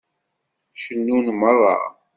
Cennun 0.83 1.25
meṛṛa. 1.39 1.77